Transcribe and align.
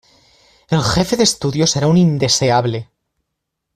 El 0.67 0.81
jefe 0.81 1.15
de 1.15 1.21
estudios 1.21 1.75
era 1.75 1.85
un 1.85 1.95
indeseable. 1.95 2.89